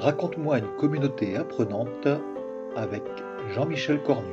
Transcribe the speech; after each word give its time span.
Raconte-moi 0.00 0.58
une 0.60 0.76
communauté 0.76 1.34
apprenante 1.34 2.06
avec 2.76 3.02
Jean-Michel 3.52 4.00
Cornu. 4.04 4.30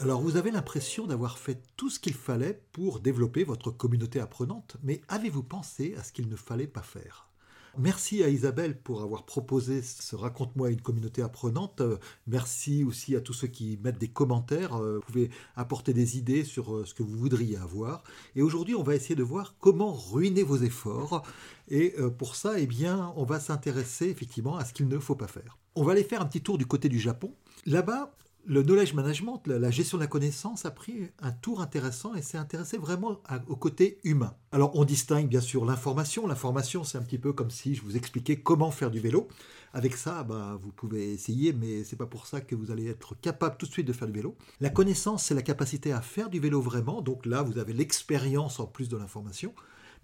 Alors 0.00 0.20
vous 0.20 0.36
avez 0.36 0.50
l'impression 0.50 1.06
d'avoir 1.06 1.38
fait 1.38 1.58
tout 1.78 1.88
ce 1.88 1.98
qu'il 2.00 2.12
fallait 2.12 2.60
pour 2.72 3.00
développer 3.00 3.44
votre 3.44 3.70
communauté 3.70 4.20
apprenante, 4.20 4.76
mais 4.82 5.00
avez-vous 5.08 5.42
pensé 5.42 5.94
à 5.96 6.02
ce 6.02 6.12
qu'il 6.12 6.28
ne 6.28 6.36
fallait 6.36 6.66
pas 6.66 6.82
faire? 6.82 7.30
Merci 7.76 8.24
à 8.24 8.28
Isabelle 8.28 8.80
pour 8.80 9.02
avoir 9.02 9.24
proposé 9.24 9.82
ce 9.82 10.16
Raconte-moi 10.16 10.70
une 10.70 10.80
communauté 10.80 11.22
apprenante. 11.22 11.80
Euh, 11.80 11.98
merci 12.26 12.82
aussi 12.82 13.14
à 13.14 13.20
tous 13.20 13.34
ceux 13.34 13.48
qui 13.48 13.78
mettent 13.82 13.98
des 13.98 14.08
commentaires. 14.08 14.76
Euh, 14.76 14.96
vous 14.96 15.00
pouvez 15.02 15.30
apporter 15.54 15.92
des 15.92 16.18
idées 16.18 16.44
sur 16.44 16.74
euh, 16.74 16.84
ce 16.84 16.94
que 16.94 17.02
vous 17.02 17.16
voudriez 17.16 17.56
avoir. 17.56 18.02
Et 18.34 18.42
aujourd'hui, 18.42 18.74
on 18.74 18.82
va 18.82 18.94
essayer 18.94 19.14
de 19.14 19.22
voir 19.22 19.54
comment 19.60 19.92
ruiner 19.92 20.42
vos 20.42 20.56
efforts. 20.56 21.22
Et 21.70 21.94
pour 22.16 22.34
ça, 22.34 22.58
eh 22.58 22.66
bien, 22.66 23.12
on 23.16 23.24
va 23.24 23.40
s'intéresser 23.40 24.06
effectivement 24.06 24.56
à 24.56 24.64
ce 24.64 24.72
qu'il 24.72 24.88
ne 24.88 24.98
faut 24.98 25.16
pas 25.16 25.26
faire. 25.26 25.58
On 25.74 25.84
va 25.84 25.92
aller 25.92 26.02
faire 26.02 26.22
un 26.22 26.24
petit 26.24 26.40
tour 26.40 26.56
du 26.56 26.64
côté 26.64 26.88
du 26.88 26.98
Japon. 26.98 27.34
Là-bas, 27.66 28.16
le 28.46 28.62
knowledge 28.62 28.94
management, 28.94 29.42
la 29.46 29.70
gestion 29.70 29.98
de 29.98 30.02
la 30.02 30.06
connaissance 30.06 30.64
a 30.64 30.70
pris 30.70 31.10
un 31.20 31.32
tour 31.32 31.60
intéressant 31.60 32.14
et 32.14 32.22
s'est 32.22 32.38
intéressé 32.38 32.78
vraiment 32.78 33.20
au 33.46 33.56
côté 33.56 33.98
humain. 34.04 34.34
Alors 34.52 34.74
on 34.74 34.84
distingue 34.84 35.28
bien 35.28 35.42
sûr 35.42 35.64
l'information. 35.66 36.26
L'information 36.26 36.82
c'est 36.82 36.96
un 36.96 37.02
petit 37.02 37.18
peu 37.18 37.32
comme 37.34 37.50
si 37.50 37.74
je 37.74 37.82
vous 37.82 37.96
expliquais 37.96 38.36
comment 38.36 38.70
faire 38.70 38.90
du 38.90 39.00
vélo. 39.00 39.28
Avec 39.74 39.96
ça, 39.96 40.22
bah, 40.24 40.58
vous 40.62 40.72
pouvez 40.72 41.12
essayer, 41.12 41.52
mais 41.52 41.84
c'est 41.84 41.96
pas 41.96 42.06
pour 42.06 42.26
ça 42.26 42.40
que 42.40 42.54
vous 42.54 42.70
allez 42.70 42.88
être 42.88 43.14
capable 43.20 43.58
tout 43.58 43.66
de 43.66 43.72
suite 43.72 43.86
de 43.86 43.92
faire 43.92 44.08
du 44.08 44.14
vélo. 44.14 44.34
La 44.60 44.70
connaissance 44.70 45.24
c'est 45.24 45.34
la 45.34 45.42
capacité 45.42 45.92
à 45.92 46.00
faire 46.00 46.30
du 46.30 46.40
vélo 46.40 46.62
vraiment. 46.62 47.02
Donc 47.02 47.26
là 47.26 47.42
vous 47.42 47.58
avez 47.58 47.74
l'expérience 47.74 48.60
en 48.60 48.66
plus 48.66 48.88
de 48.88 48.96
l'information. 48.96 49.54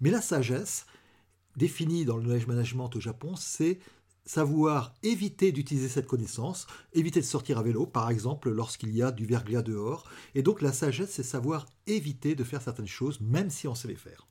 Mais 0.01 0.11
la 0.11 0.21
sagesse, 0.21 0.85
définie 1.55 2.05
dans 2.05 2.17
le 2.17 2.23
knowledge 2.23 2.47
management 2.47 2.95
au 2.95 2.99
Japon, 2.99 3.35
c'est 3.35 3.79
savoir 4.25 4.93
éviter 5.03 5.51
d'utiliser 5.51 5.87
cette 5.87 6.07
connaissance, 6.07 6.67
éviter 6.93 7.19
de 7.19 7.25
sortir 7.25 7.59
à 7.59 7.63
vélo, 7.63 7.85
par 7.85 8.09
exemple, 8.09 8.49
lorsqu'il 8.49 8.95
y 8.95 9.01
a 9.01 9.11
du 9.11 9.25
verglas 9.25 9.61
dehors. 9.61 10.09
Et 10.33 10.41
donc 10.41 10.61
la 10.61 10.73
sagesse, 10.73 11.11
c'est 11.11 11.23
savoir 11.23 11.67
éviter 11.87 12.35
de 12.35 12.43
faire 12.43 12.61
certaines 12.61 12.87
choses, 12.87 13.21
même 13.21 13.49
si 13.49 13.67
on 13.67 13.75
sait 13.75 13.87
les 13.87 13.95
faire. 13.95 14.27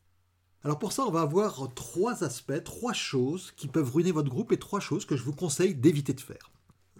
Alors 0.64 0.78
pour 0.78 0.92
ça, 0.92 1.04
on 1.04 1.10
va 1.10 1.20
avoir 1.20 1.72
trois 1.74 2.24
aspects, 2.24 2.64
trois 2.64 2.94
choses 2.94 3.52
qui 3.56 3.68
peuvent 3.68 3.92
ruiner 3.92 4.12
votre 4.12 4.30
groupe 4.30 4.52
et 4.52 4.58
trois 4.58 4.80
choses 4.80 5.04
que 5.04 5.16
je 5.16 5.22
vous 5.22 5.34
conseille 5.34 5.74
d'éviter 5.74 6.14
de 6.14 6.20
faire. 6.20 6.50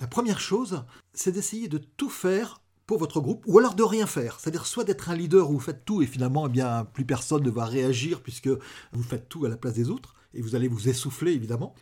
La 0.00 0.06
première 0.06 0.40
chose, 0.40 0.84
c'est 1.12 1.32
d'essayer 1.32 1.68
de 1.68 1.78
tout 1.78 2.10
faire 2.10 2.60
pour 2.86 2.98
votre 2.98 3.20
groupe, 3.20 3.44
ou 3.46 3.58
alors 3.58 3.74
de 3.74 3.82
rien 3.82 4.06
faire. 4.06 4.38
C'est-à-dire 4.38 4.66
soit 4.66 4.84
d'être 4.84 5.08
un 5.08 5.16
leader 5.16 5.48
où 5.48 5.54
vous 5.54 5.60
faites 5.60 5.86
tout 5.86 6.02
et 6.02 6.06
finalement, 6.06 6.46
eh 6.46 6.50
bien, 6.50 6.84
plus 6.84 7.06
personne 7.06 7.42
ne 7.42 7.50
va 7.50 7.64
réagir 7.64 8.20
puisque 8.20 8.50
vous 8.92 9.02
faites 9.02 9.28
tout 9.30 9.46
à 9.46 9.48
la 9.48 9.56
place 9.56 9.74
des 9.74 9.88
autres, 9.88 10.14
et 10.34 10.42
vous 10.42 10.54
allez 10.54 10.68
vous 10.68 10.88
essouffler 10.88 11.32
évidemment 11.32 11.74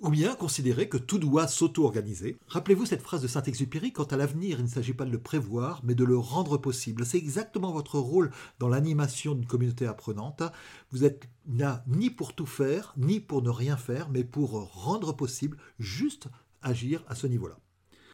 ou 0.00 0.10
bien 0.10 0.34
considérer 0.34 0.88
que 0.88 0.98
tout 0.98 1.18
doit 1.18 1.48
s'auto-organiser. 1.48 2.36
Rappelez-vous 2.48 2.86
cette 2.86 3.02
phrase 3.02 3.22
de 3.22 3.28
Saint-Exupéry, 3.28 3.92
quant 3.92 4.04
à 4.04 4.16
l'avenir, 4.16 4.58
il 4.58 4.64
ne 4.64 4.68
s'agit 4.68 4.92
pas 4.92 5.04
de 5.04 5.10
le 5.10 5.20
prévoir, 5.20 5.80
mais 5.84 5.94
de 5.94 6.04
le 6.04 6.18
rendre 6.18 6.58
possible. 6.58 7.06
C'est 7.06 7.18
exactement 7.18 7.72
votre 7.72 7.98
rôle 7.98 8.30
dans 8.58 8.68
l'animation 8.68 9.34
d'une 9.34 9.46
communauté 9.46 9.86
apprenante. 9.86 10.42
Vous 10.90 11.04
êtes 11.04 11.28
là 11.48 11.82
ni 11.86 12.10
pour 12.10 12.34
tout 12.34 12.46
faire, 12.46 12.92
ni 12.96 13.20
pour 13.20 13.42
ne 13.42 13.50
rien 13.50 13.76
faire, 13.76 14.10
mais 14.10 14.24
pour 14.24 14.70
rendre 14.72 15.14
possible, 15.14 15.56
juste 15.78 16.28
agir 16.62 17.02
à 17.08 17.14
ce 17.14 17.26
niveau-là. 17.26 17.58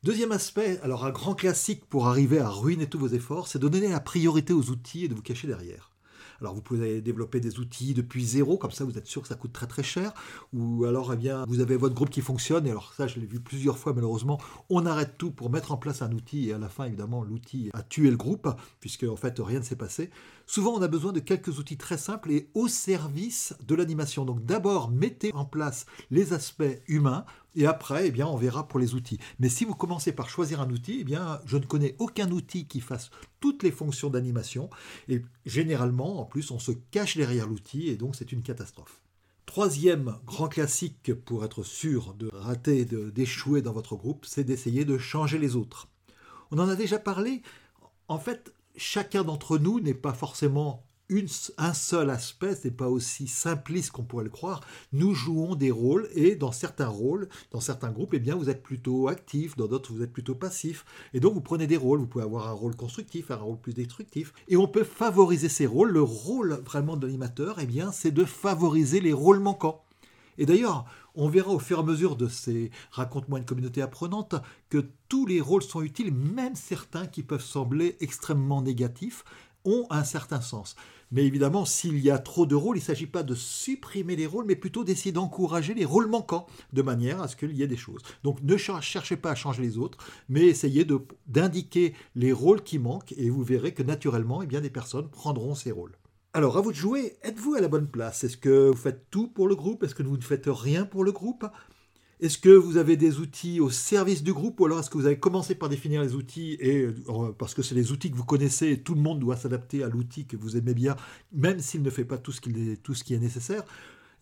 Deuxième 0.05 0.33
aspect, 0.33 0.81
alors 0.83 1.05
un 1.05 1.11
grand 1.11 1.35
classique 1.35 1.85
pour 1.87 2.09
arriver 2.09 2.41
à 2.41 2.49
ruiner 2.49 2.89
tous 2.89 2.99
vos 2.99 3.09
efforts, 3.09 3.47
c'est 3.47 3.61
de 3.61 3.69
donner 3.69 3.89
la 3.89 4.01
priorité 4.01 4.53
aux 4.53 4.71
outils 4.71 5.05
et 5.05 5.09
de 5.09 5.15
vous 5.15 5.23
cacher 5.23 5.47
derrière. 5.47 5.92
Alors 6.43 6.55
vous 6.55 6.61
pouvez 6.61 7.01
développer 7.01 7.39
des 7.39 7.61
outils 7.61 7.95
depuis 7.95 8.25
zéro, 8.25 8.59
comme 8.59 8.73
ça 8.73 8.85
vous 8.85 8.99
êtes 8.99 9.07
sûr 9.07 9.23
que 9.23 9.29
ça 9.29 9.37
coûte 9.37 9.53
très 9.53 9.69
très 9.69 9.85
cher. 9.85 10.13
Ou 10.53 10.85
alors 10.85 11.13
eh 11.13 11.17
bien, 11.17 11.45
vous 11.47 11.61
avez 11.61 11.77
votre 11.77 11.95
groupe 11.95 12.11
qui 12.11 12.21
fonctionne, 12.21 12.67
et 12.67 12.71
alors 12.71 12.93
ça 12.95 13.07
je 13.07 13.21
l'ai 13.21 13.27
vu 13.27 13.39
plusieurs 13.39 13.79
fois 13.79 13.93
malheureusement, 13.93 14.41
on 14.69 14.85
arrête 14.85 15.17
tout 15.17 15.31
pour 15.31 15.51
mettre 15.51 15.71
en 15.71 15.77
place 15.77 16.03
un 16.03 16.11
outil, 16.13 16.49
et 16.49 16.53
à 16.53 16.59
la 16.59 16.69
fin 16.69 16.85
évidemment 16.85 17.23
l'outil 17.23 17.71
a 17.75 17.83
tué 17.83 18.11
le 18.11 18.17
groupe, 18.17 18.49
puisque 18.81 19.05
en 19.05 19.17
fait 19.17 19.37
rien 19.39 19.61
ne 19.61 19.65
s'est 19.65 19.77
passé. 19.77 20.11
Souvent 20.47 20.73
on 20.73 20.83
a 20.83 20.89
besoin 20.89 21.13
de 21.13 21.21
quelques 21.21 21.61
outils 21.61 21.77
très 21.77 21.97
simples 21.97 22.33
et 22.33 22.51
au 22.55 22.67
service 22.67 23.55
de 23.67 23.75
l'animation. 23.77 24.25
Donc 24.25 24.45
d'abord 24.45 24.91
mettez 24.91 25.33
en 25.35 25.45
place 25.45 25.87
les 26.11 26.33
aspects 26.33 26.65
humains, 26.89 27.25
et 27.55 27.67
après, 27.67 28.09
eh 28.09 28.11
bien, 28.11 28.27
on 28.27 28.37
verra 28.37 28.67
pour 28.67 28.79
les 28.79 28.95
outils. 28.95 29.19
Mais 29.39 29.49
si 29.49 29.65
vous 29.65 29.75
commencez 29.75 30.13
par 30.13 30.29
choisir 30.29 30.61
un 30.61 30.71
outil, 30.71 30.99
eh 31.01 31.05
bien, 31.05 31.41
je 31.45 31.57
ne 31.57 31.65
connais 31.65 31.97
aucun 31.99 32.31
outil 32.31 32.67
qui 32.67 32.81
fasse 32.81 33.11
toutes 33.41 33.63
les 33.63 33.71
fonctions 33.71 34.11
d'animation. 34.11 34.71
Et 35.09 35.23
généralement, 35.45 36.21
en 36.21 36.25
plus, 36.25 36.51
on 36.51 36.59
se 36.59 36.73
cache 36.73 37.17
derrière 37.17 37.47
l'outil 37.47 37.89
et 37.89 37.97
donc 37.97 38.17
c'est 38.17 38.33
une 38.33 38.43
catastrophe. 38.43 39.03
Troisième 39.45 40.17
grand 40.25 40.49
classique 40.49 41.13
pour 41.13 41.45
être 41.45 41.63
sûr 41.63 42.15
de 42.15 42.31
rater, 42.33 42.85
d'échouer 42.85 43.61
dans 43.61 43.73
votre 43.73 43.97
groupe, 43.97 44.25
c'est 44.25 44.45
d'essayer 44.45 44.85
de 44.85 44.97
changer 44.97 45.39
les 45.39 45.57
autres. 45.57 45.89
On 46.51 46.59
en 46.59 46.69
a 46.69 46.77
déjà 46.77 46.99
parlé. 46.99 47.43
En 48.09 48.19
fait, 48.19 48.55
chacun 48.77 49.25
d'entre 49.25 49.59
nous 49.59 49.81
n'est 49.81 49.95
pas 49.95 50.15
forcément 50.15 50.87
un 51.59 51.75
seul 51.75 52.11
aspect, 52.11 52.55
n'est 52.65 52.71
pas 52.71 52.89
aussi 52.89 53.29
simpliste 53.29 53.91
qu'on 53.91 54.05
pourrait 54.05 54.25
le 54.25 54.31
croire. 54.31 54.61
Nous 54.93 55.15
jouons 55.15 55.55
des 55.55 55.71
rôles 55.71 56.09
et 56.15 56.37
dans 56.37 56.53
certains 56.53 56.89
rôles, 56.89 57.29
dans 57.51 57.61
certains 57.61 57.91
groupes, 57.91 58.15
eh 58.15 58.19
bien, 58.19 58.37
vous 58.37 58.51
êtes 58.51 58.63
plutôt 58.63 59.09
actif, 59.09 59.57
dans 59.57 59.67
d'autres, 59.67 59.93
vous 59.93 60.03
êtes 60.03 60.13
plutôt 60.13 60.35
passif. 60.35 60.85
Et 61.15 61.21
donc, 61.21 61.35
vous 61.35 61.41
prenez 61.41 61.67
des 61.67 61.77
rôles. 61.77 62.01
Vous 62.01 62.07
pouvez 62.07 62.25
avoir 62.25 62.49
un 62.49 62.53
rôle 62.53 62.77
constructif, 62.77 63.31
un 63.31 63.37
rôle 63.37 63.59
plus 63.59 63.75
destructif. 63.75 64.33
Et 64.49 64.57
on 64.57 64.69
peut 64.69 64.85
favoriser 64.85 65.49
ces 65.49 65.67
rôles. 65.67 65.91
Le 65.91 66.03
rôle 66.03 66.61
vraiment 66.65 66.97
de 66.97 67.07
l'animateur, 67.07 67.59
eh 67.61 67.67
bien, 67.67 67.93
c'est 67.93 68.11
de 68.11 68.25
favoriser 68.25 69.01
les 69.01 69.13
rôles 69.13 69.41
manquants. 69.41 69.85
Et 70.39 70.47
d'ailleurs, 70.47 70.87
on 71.15 71.29
verra 71.29 71.51
au 71.51 71.59
fur 71.59 71.79
et 71.79 71.81
à 71.81 71.85
mesure 71.85 72.17
de 72.17 72.29
ces 72.29 72.71
Raconte-moi 72.91 73.39
une 73.39 73.45
communauté 73.45 73.83
apprenante 73.83 74.35
que 74.71 74.87
tous 75.09 75.27
les 75.27 75.41
rôles 75.41 75.63
sont 75.63 75.83
utiles, 75.83 76.13
même 76.13 76.55
certains 76.55 77.07
qui 77.07 77.23
peuvent 77.23 77.45
sembler 77.45 77.97
extrêmement 78.01 78.63
négatifs 78.63 79.25
ont 79.65 79.87
un 79.91 80.05
certain 80.05 80.41
sens. 80.41 80.77
Mais 81.11 81.27
évidemment, 81.27 81.67
s'il 81.67 81.99
y 81.99 82.11
a 82.11 82.19
trop 82.19 82.47
de 82.47 82.55
rôles, 82.55 82.79
il 82.79 82.81
ne 82.81 82.87
s'agit 82.87 83.07
pas 83.07 83.23
de 83.23 83.35
supprimer 83.35 84.17
les 84.17 84.27
rôles, 84.27 84.47
mais 84.47 84.57
plutôt 84.57 84.83
d'essayer 84.83 85.13
d'encourager 85.13 85.75
les 85.75 85.85
rôles 85.85 86.09
manquants, 86.09 86.47
de 86.73 86.81
manière 86.81 87.21
à 87.21 87.29
ce 87.29 87.37
qu'il 87.37 87.53
y 87.53 87.63
ait 87.63 87.67
des 87.67 87.77
choses. 87.77 88.03
Donc 88.25 88.43
ne 88.43 88.57
cherchez 88.57 89.17
pas 89.17 89.33
à 89.33 89.35
changer 89.35 89.63
les 89.63 89.77
autres, 89.77 89.99
mais 90.29 90.47
essayez 90.47 90.87
d'indiquer 91.27 91.95
les 92.15 92.33
rôles 92.33 92.63
qui 92.63 92.79
manquent, 92.79 93.13
et 93.19 93.29
vous 93.29 93.43
verrez 93.43 93.75
que 93.75 93.83
naturellement, 93.83 94.43
eh 94.43 94.47
bien, 94.47 94.63
des 94.63 94.71
personnes 94.71 95.11
prendront 95.11 95.55
ces 95.55 95.71
rôles. 95.71 95.97
Alors, 96.35 96.57
à 96.57 96.63
vous 96.63 96.73
de 96.73 96.77
jouer, 96.77 97.13
êtes-vous 97.23 97.57
à 97.57 97.61
la 97.61 97.69
bonne 97.69 97.89
place? 97.89 98.25
Est-ce 98.25 98.39
que 98.39 98.71
vous 98.71 98.77
faites 98.77 99.11
tout 99.11 99.29
pour 99.29 99.49
le 99.49 99.55
groupe? 99.55 99.83
Est-ce 99.83 99.95
que 99.95 100.03
vous 100.03 100.17
ne 100.17 100.23
faites 100.23 100.47
rien 100.47 100.87
pour 100.87 101.05
le 101.05 101.13
groupe? 101.13 101.45
Est-ce 102.23 102.39
que 102.39 102.51
vous 102.51 102.77
avez 102.77 102.97
des 102.97 103.19
outils 103.19 103.59
au 103.59 103.69
service 103.69 104.23
du 104.23 104.33
groupe 104.33 104.61
ou 104.61 104.67
alors 104.67 104.79
est-ce 104.79 104.89
que 104.89 104.97
vous 104.97 105.07
avez 105.07 105.19
commencé 105.19 105.57
par 105.57 105.69
définir 105.69 106.03
les 106.03 106.15
outils 106.15 106.57
et 106.61 106.85
euh, 106.85 107.33
parce 107.37 107.53
que 107.53 107.63
c'est 107.63 107.75
les 107.75 107.91
outils 107.91 108.13
que 108.13 108.17
vous 108.17 108.25
connaissez 108.25 108.71
et 108.71 108.81
tout 108.81 108.95
le 108.95 109.01
monde 109.01 109.19
doit 109.19 109.37
s'adapter 109.37 109.83
à 109.83 109.89
l'outil 109.89 110.25
que 110.25 110.37
vous 110.37 110.57
aimez 110.57 110.73
bien, 110.73 110.95
même 111.33 111.59
s'il 111.59 111.83
ne 111.83 111.91
fait 111.91 112.05
pas 112.05 112.19
tout 112.19 112.31
ce, 112.31 112.41
tout 112.77 112.95
ce 112.95 113.03
qui 113.03 113.15
est 113.15 113.19
nécessaire. 113.19 113.65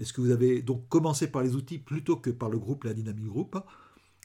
Est-ce 0.01 0.15
que 0.15 0.23
vous 0.23 0.31
avez 0.31 0.63
donc 0.63 0.89
commencé 0.89 1.27
par 1.27 1.43
les 1.43 1.55
outils 1.55 1.79
plutôt 1.79 2.17
que 2.17 2.31
par 2.31 2.49
le 2.49 2.59
groupe, 2.59 2.85
la 2.85 2.95
dynamique 2.95 3.27
groupe 3.27 3.59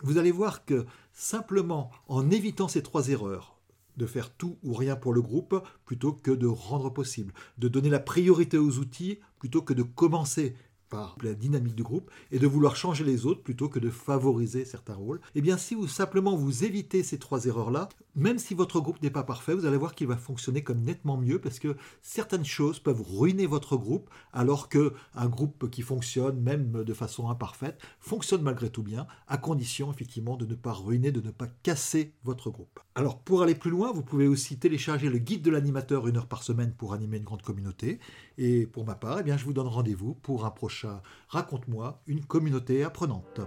Vous 0.03 0.17
allez 0.17 0.31
voir 0.31 0.63
que 0.63 0.85
simplement 1.11 1.91
en 2.07 2.31
évitant 2.31 2.69
ces 2.69 2.81
trois 2.81 3.09
erreurs, 3.09 3.57
de 3.97 4.05
faire 4.05 4.29
tout 4.29 4.57
ou 4.63 4.73
rien 4.73 4.95
pour 4.95 5.11
le 5.11 5.21
groupe 5.21 5.61
plutôt 5.85 6.13
que 6.13 6.31
de 6.31 6.47
rendre 6.47 6.91
possible, 6.91 7.33
de 7.57 7.67
donner 7.67 7.89
la 7.89 7.99
priorité 7.99 8.57
aux 8.57 8.77
outils 8.77 9.19
plutôt 9.37 9.61
que 9.61 9.73
de 9.73 9.83
commencer 9.83 10.55
par 10.89 11.17
la 11.21 11.33
dynamique 11.33 11.75
du 11.75 11.83
groupe 11.83 12.11
et 12.31 12.39
de 12.39 12.47
vouloir 12.47 12.75
changer 12.75 13.03
les 13.03 13.25
autres 13.25 13.43
plutôt 13.43 13.69
que 13.69 13.79
de 13.79 13.89
favoriser 13.89 14.65
certains 14.65 14.95
rôles, 14.95 15.21
eh 15.35 15.41
bien 15.41 15.57
si 15.57 15.75
vous 15.75 15.87
simplement 15.87 16.35
vous 16.35 16.63
évitez 16.63 17.03
ces 17.03 17.19
trois 17.19 17.45
erreurs-là, 17.45 17.89
même 18.15 18.39
si 18.39 18.53
votre 18.53 18.79
groupe 18.79 19.01
n'est 19.01 19.09
pas 19.09 19.23
parfait, 19.23 19.53
vous 19.53 19.65
allez 19.65 19.77
voir 19.77 19.93
qu'il 19.93 20.07
va 20.07 20.17
fonctionner 20.17 20.63
comme 20.63 20.81
nettement 20.81 21.17
mieux 21.17 21.39
parce 21.39 21.59
que 21.59 21.75
certaines 22.01 22.45
choses 22.45 22.79
peuvent 22.79 23.01
ruiner 23.01 23.45
votre 23.45 23.75
groupe 23.77 24.09
alors 24.31 24.69
que 24.69 24.93
un 25.15 25.27
groupe 25.27 25.69
qui 25.69 25.81
fonctionne 25.81 26.39
même 26.39 26.83
de 26.83 26.93
façon 26.93 27.29
imparfaite 27.29 27.81
fonctionne 27.99 28.41
malgré 28.41 28.69
tout 28.69 28.83
bien 28.83 29.07
à 29.27 29.37
condition 29.37 29.91
effectivement 29.91 30.37
de 30.37 30.45
ne 30.45 30.55
pas 30.55 30.73
ruiner, 30.73 31.11
de 31.11 31.21
ne 31.21 31.31
pas 31.31 31.47
casser 31.63 32.13
votre 32.23 32.49
groupe. 32.49 32.79
Alors 32.95 33.19
pour 33.19 33.43
aller 33.43 33.55
plus 33.55 33.71
loin, 33.71 33.91
vous 33.91 34.03
pouvez 34.03 34.27
aussi 34.27 34.57
télécharger 34.57 35.09
le 35.09 35.17
guide 35.17 35.41
de 35.41 35.51
l'animateur 35.51 36.07
une 36.07 36.17
heure 36.17 36.27
par 36.27 36.43
semaine 36.43 36.73
pour 36.73 36.93
animer 36.93 37.17
une 37.17 37.23
grande 37.23 37.41
communauté 37.41 37.99
et 38.37 38.65
pour 38.65 38.85
ma 38.85 38.95
part, 38.95 39.19
eh 39.19 39.23
bien 39.23 39.37
je 39.37 39.45
vous 39.45 39.53
donne 39.53 39.67
rendez-vous 39.67 40.13
pour 40.13 40.45
un 40.45 40.51
prochain 40.51 41.01
Raconte-moi 41.27 42.01
une 42.07 42.23
communauté 42.23 42.83
apprenante. 42.83 43.41